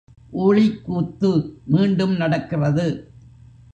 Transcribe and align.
ஊழிக் 0.31 0.85
கூத்து 0.85 1.57
மீண்டும் 1.65 2.15
நடக்கிறது. 2.15 3.11